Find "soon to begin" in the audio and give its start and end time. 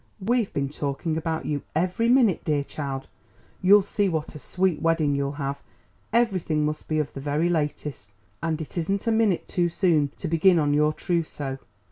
9.69-10.57